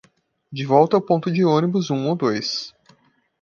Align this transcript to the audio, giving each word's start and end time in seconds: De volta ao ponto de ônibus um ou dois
De 0.51 0.65
volta 0.65 0.95
ao 0.97 1.01
ponto 1.05 1.29
de 1.31 1.45
ônibus 1.45 1.91
um 1.91 2.07
ou 2.09 2.15
dois 2.15 2.73